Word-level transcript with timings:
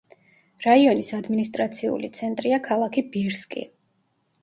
რაიონის 0.63 1.11
ადმინისტრაციული 1.19 2.11
ცენტრია 2.23 2.63
ქალაქი 2.71 3.07
ბირსკი. 3.15 3.71